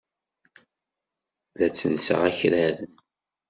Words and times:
La 1.57 1.67
ttellseɣ 1.69 2.21
akraren. 2.29 2.91